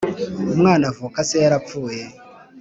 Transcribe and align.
umwana 0.53 0.83
avuka 0.91 1.19
se 1.29 1.35
yarapfuye 1.43 2.01